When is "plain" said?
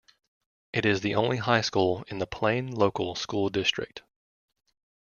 2.25-2.71